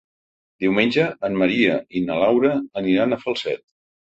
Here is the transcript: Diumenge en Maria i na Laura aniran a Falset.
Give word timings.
Diumenge 0.63 1.03
en 1.29 1.37
Maria 1.43 1.77
i 1.99 2.03
na 2.09 2.17
Laura 2.25 2.53
aniran 2.83 3.15
a 3.19 3.25
Falset. 3.27 3.67